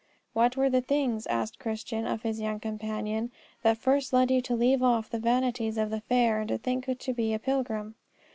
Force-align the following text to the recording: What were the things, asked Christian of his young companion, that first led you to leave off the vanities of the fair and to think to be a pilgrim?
What 0.33 0.57
were 0.57 0.67
the 0.71 0.81
things, 0.81 1.27
asked 1.27 1.59
Christian 1.59 2.07
of 2.07 2.23
his 2.23 2.41
young 2.41 2.59
companion, 2.59 3.31
that 3.61 3.77
first 3.77 4.11
led 4.13 4.31
you 4.31 4.41
to 4.41 4.55
leave 4.55 4.81
off 4.81 5.11
the 5.11 5.19
vanities 5.19 5.77
of 5.77 5.91
the 5.91 6.01
fair 6.01 6.39
and 6.39 6.47
to 6.47 6.57
think 6.57 6.89
to 6.97 7.13
be 7.13 7.35
a 7.35 7.37
pilgrim? 7.37 7.93